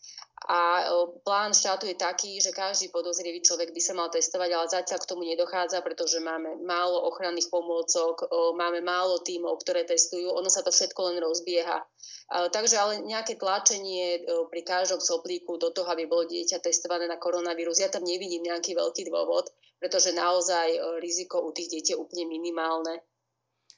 a 0.45 0.93
plán 1.25 1.57
štátu 1.57 1.89
je 1.89 1.97
taký, 1.97 2.37
že 2.37 2.53
každý 2.53 2.93
podozrivý 2.93 3.41
človek 3.41 3.73
by 3.73 3.81
sa 3.81 3.97
mal 3.97 4.13
testovať, 4.13 4.51
ale 4.53 4.67
zatiaľ 4.69 4.99
k 5.01 5.09
tomu 5.09 5.25
nedochádza, 5.25 5.81
pretože 5.81 6.21
máme 6.21 6.61
málo 6.69 7.01
ochranných 7.09 7.49
pomôcok, 7.49 8.29
máme 8.53 8.85
málo 8.85 9.25
tímov, 9.25 9.57
ktoré 9.65 9.89
testujú, 9.89 10.29
ono 10.29 10.53
sa 10.53 10.61
to 10.61 10.69
všetko 10.69 11.01
len 11.09 11.17
rozbieha. 11.25 11.81
Takže 12.29 12.77
ale 12.77 13.01
nejaké 13.09 13.41
tlačenie 13.41 14.29
pri 14.53 14.63
každom 14.69 15.01
soplíku 15.01 15.57
do 15.57 15.73
toho, 15.73 15.89
aby 15.89 16.05
bolo 16.05 16.29
dieťa 16.29 16.61
testované 16.61 17.09
na 17.09 17.17
koronavírus, 17.17 17.81
ja 17.81 17.89
tam 17.89 18.05
nevidím 18.05 18.45
nejaký 18.45 18.77
veľký 18.77 19.09
dôvod, 19.09 19.49
pretože 19.81 20.13
naozaj 20.13 21.01
riziko 21.01 21.41
u 21.41 21.57
tých 21.57 21.73
detí 21.73 21.97
je 21.97 22.01
úplne 22.01 22.29
minimálne. 22.29 23.01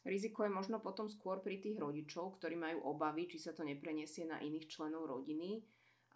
Riziko 0.02 0.42
je 0.42 0.50
možno 0.50 0.82
potom 0.82 1.06
skôr 1.06 1.42
pri 1.42 1.62
tých 1.62 1.78
rodičov, 1.78 2.42
ktorí 2.42 2.58
majú 2.58 2.90
obavy, 2.90 3.30
či 3.30 3.38
sa 3.38 3.54
to 3.54 3.62
nepreniesie 3.62 4.26
na 4.26 4.42
iných 4.42 4.66
členov 4.66 5.06
rodiny 5.06 5.62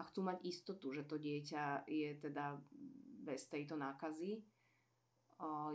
a 0.00 0.08
chcú 0.08 0.24
mať 0.24 0.40
istotu, 0.48 0.96
že 0.96 1.04
to 1.04 1.20
dieťa 1.20 1.84
je 1.84 2.16
teda 2.16 2.56
bez 3.20 3.44
tejto 3.52 3.76
nákazy. 3.76 4.40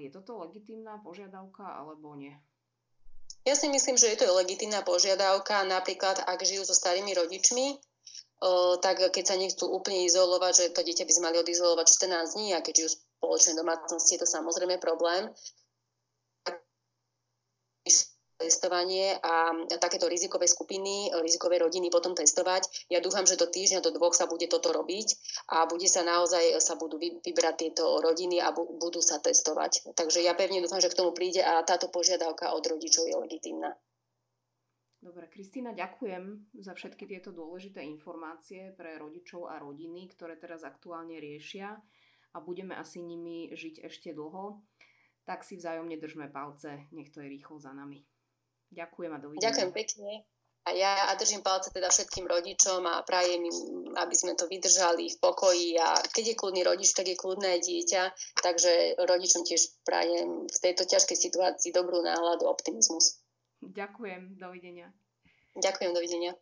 Je 0.01 0.10
toto 0.10 0.41
legitimná 0.41 0.98
požiadavka 0.98 1.62
alebo 1.62 2.17
nie? 2.17 2.34
Ja 3.46 3.53
si 3.53 3.70
myslím, 3.70 3.94
že 3.94 4.10
je 4.10 4.25
to 4.25 4.34
legitimná 4.34 4.82
požiadavka, 4.82 5.62
napríklad 5.70 6.25
ak 6.25 6.41
žijú 6.41 6.65
so 6.65 6.74
starými 6.74 7.13
rodičmi, 7.13 7.77
tak 8.82 9.05
keď 9.13 9.24
sa 9.25 9.38
nechcú 9.38 9.70
úplne 9.70 10.10
izolovať, 10.10 10.53
že 10.58 10.74
to 10.74 10.82
dieťa 10.82 11.05
by 11.05 11.13
sme 11.13 11.25
mali 11.29 11.38
odizolovať 11.46 11.86
14 11.86 12.34
dní 12.34 12.58
a 12.58 12.65
keď 12.65 12.74
žijú 12.82 12.89
spoločnej 12.98 13.55
domácnosti, 13.62 14.17
je 14.17 14.22
to 14.25 14.29
samozrejme 14.29 14.82
problém 14.82 15.29
testovanie 18.36 19.15
a 19.24 19.56
takéto 19.80 20.12
rizikové 20.12 20.48
skupiny, 20.48 21.12
rizikové 21.24 21.60
rodiny 21.60 21.88
potom 21.88 22.12
testovať. 22.12 22.92
Ja 22.92 23.00
dúfam, 23.00 23.24
že 23.24 23.39
do 23.39 23.48
týždňa, 23.48 23.80
do 23.80 23.96
dvoch 23.96 24.12
sa 24.12 24.27
bude 24.27 24.46
toto 24.51 24.75
robiť 24.75 25.08
a 25.56 25.65
bude 25.65 25.88
sa 25.88 26.04
naozaj, 26.04 26.60
sa 26.60 26.75
budú 26.75 27.00
vybrať 27.00 27.56
tieto 27.56 28.04
rodiny 28.04 28.44
a 28.44 28.51
budú 28.54 29.00
sa 29.00 29.24
testovať. 29.24 29.96
Takže 29.96 30.20
ja 30.20 30.36
pevne 30.36 30.60
dúfam, 30.60 30.84
že 30.84 30.92
k 30.92 31.00
tomu 31.00 31.15
príde 31.15 31.39
a 31.39 31.63
táto 31.63 31.88
požiadavka 31.88 32.51
od 32.51 32.63
rodičov 32.68 33.08
je 33.08 33.15
legitimná. 33.15 33.72
Dobre, 35.06 35.30
Kristýna, 35.30 35.70
ďakujem 35.70 36.50
za 36.65 36.74
všetky 36.74 37.06
tieto 37.06 37.30
dôležité 37.30 37.86
informácie 37.86 38.74
pre 38.74 38.98
rodičov 38.98 39.54
a 39.54 39.62
rodiny, 39.62 40.10
ktoré 40.10 40.34
teraz 40.34 40.65
aktuálne 40.65 41.22
riešia 41.22 41.77
a 42.34 42.38
budeme 42.42 42.74
asi 42.74 43.06
nimi 43.06 43.54
žiť 43.54 43.86
ešte 43.86 44.18
dlho. 44.18 44.65
Tak 45.30 45.46
si 45.46 45.62
vzájomne 45.62 46.01
držme 46.01 46.34
palce, 46.34 46.89
nech 46.89 47.13
to 47.13 47.22
je 47.22 47.30
rýchlo 47.30 47.62
za 47.62 47.70
nami. 47.70 48.01
Ďakujem 48.75 49.12
a 49.15 49.17
dovidenia. 49.17 49.46
Ďakujem 49.48 49.72
pekne. 49.72 50.12
A 50.65 50.74
ja 50.74 51.13
a 51.13 51.15
držím 51.15 51.46
palce 51.46 51.70
teda 51.70 51.94
všetkým 51.94 52.25
rodičom 52.25 52.82
a 52.89 53.05
prajem 53.05 53.38
im, 53.46 53.58
aby 54.01 54.15
sme 54.17 54.34
to 54.34 54.50
vydržali 54.50 55.13
v 55.13 55.17
pokoji 55.22 55.77
a 55.77 56.01
keď 56.10 56.34
je 56.34 56.39
kľudný 56.41 56.62
rodič, 56.65 56.89
tak 56.97 57.06
je 57.06 57.13
kľudné 57.13 57.62
dieťa, 57.62 58.04
takže 58.41 58.97
rodičom 58.97 59.45
tiež 59.45 59.62
prajem 59.86 60.50
v 60.50 60.58
tejto 60.58 60.89
ťažkej 60.89 61.17
situácii 61.21 61.69
dobrú 61.69 62.02
náladu, 62.02 62.50
optimizmus. 62.50 63.21
Ďakujem, 63.62 64.41
dovidenia. 64.41 64.89
Ďakujem, 65.54 65.93
dovidenia. 65.93 66.34